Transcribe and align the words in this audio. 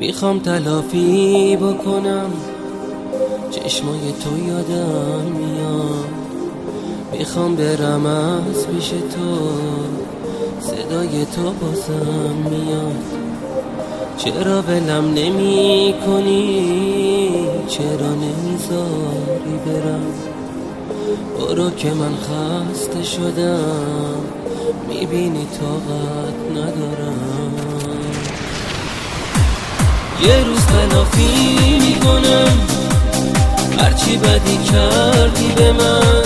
می‌خوام 0.00 0.38
تلافی 0.38 1.56
بکنم. 1.56 2.30
چشمای 3.50 4.00
تو 4.22 4.48
یادم 4.48 5.32
میاد. 5.32 6.04
می‌خوام 7.12 7.56
برم 7.56 8.06
از 8.06 8.66
پیش 8.66 8.88
تو. 8.88 9.38
صدای 10.60 11.24
تو 11.24 11.42
بازم 11.42 12.36
میاد. 12.50 13.04
چرا 14.16 14.62
ولم 14.62 15.14
نمی 15.14 15.94
کنی 16.06 17.30
چرا 17.68 18.14
نمی‌ذاری 18.14 19.58
برم؟ 19.66 20.06
برو 21.38 21.70
که 21.70 21.90
من 21.90 22.14
خسته 22.14 23.02
شدم. 23.02 24.20
می‌بینی 24.88 25.46
طاقت 25.60 26.50
ندارم. 26.50 26.89
یه 30.26 30.44
روز 30.44 30.66
تلافی 30.66 31.78
می‌کنم. 31.80 32.58
هرچی 33.78 34.16
بدی 34.16 34.56
کردی 34.56 35.52
به 35.56 35.72
من. 35.72 36.24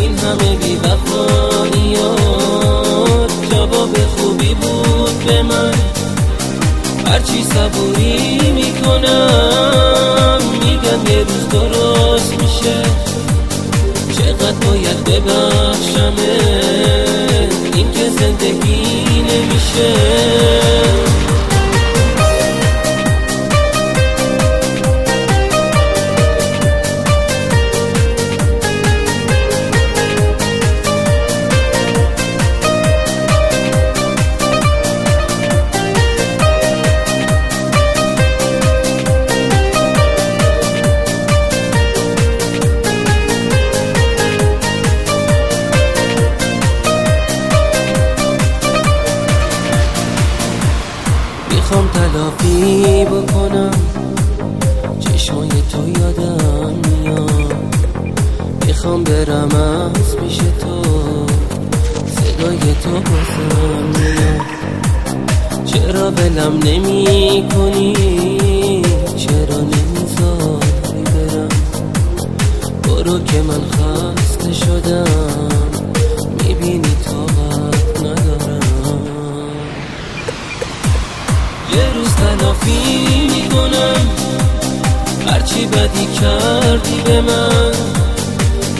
این 0.00 0.18
همه 0.18 0.56
بی 0.56 0.76
وفانیات 0.76 2.20
جواب 3.50 3.96
خوبی 4.16 4.54
بود 4.54 5.24
به 5.26 5.42
من. 5.42 5.74
هرچی 7.06 7.44
صبوری 7.44 8.52
می‌کنم. 8.52 10.40
میگم 10.52 11.06
یه 11.12 11.18
روز 11.18 11.48
درست 11.48 12.32
میشه. 12.42 12.82
چقدر 14.18 14.66
باید 14.66 15.04
ببخشمه. 15.04 16.38
این 17.74 17.92
که 17.92 18.10
زندگی 18.20 18.82
نمیشه. 19.22 19.90
می‌خوام 51.70 51.88
تلافی 51.88 53.04
بکنم. 53.04 53.70
چشمای 55.00 55.48
تو 55.48 55.88
یادم 56.00 56.74
میاد. 56.90 57.54
می‌خوام 58.66 59.04
برم 59.04 59.48
از 59.54 60.16
پیش 60.16 60.36
تو. 60.36 60.82
صدای 62.06 62.58
تو 62.82 62.90
بازم 62.90 63.86
میاد. 63.94 64.40
چرا 65.64 66.10
بلم 66.10 66.58
نمی 66.64 67.48
کنی 67.54 68.82
چرا 69.16 69.60
نمی‌ذاری 69.60 71.02
برم؟ 71.04 71.48
برو 72.82 73.24
که 73.24 73.42
من 73.42 73.60
خسته 73.70 74.52
شدم. 74.52 75.48
می‌بینی 76.38 76.94
طاقت 77.04 77.49
تلافی 82.50 83.28
می‌کنم. 83.34 84.08
هرچی 85.26 85.66
بدی 85.66 86.06
کردی 86.20 87.00
به 87.04 87.20
من. 87.20 87.72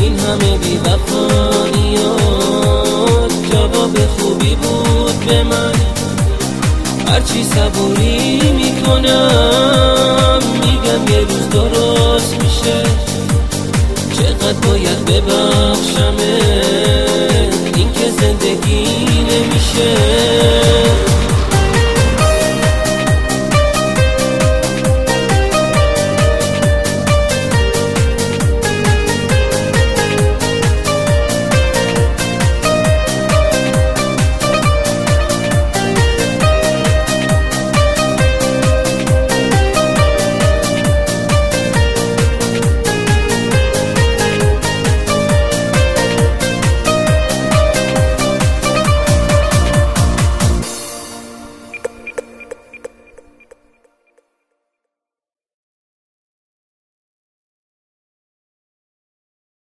این 0.00 0.18
همه 0.18 0.58
بی 0.58 0.76
وفانیات 0.76 2.22
جواب 3.52 4.06
خوبی 4.18 4.54
بود 4.54 5.26
به 5.26 5.42
من. 5.42 5.72
هرچی 7.06 7.44
صبوری 7.44 8.40
می‌کنم. 8.52 10.38
میگم 10.54 11.12
یه 11.12 11.20
روز 11.20 11.48
درست 11.50 12.34
میشه. 12.42 12.82
چقدر 14.12 14.68
باید 14.68 15.04
ببخشمه. 15.04 16.38
این 17.76 17.92
که 17.92 18.10
زندگی 18.20 18.84
نمیشه. 19.30 20.61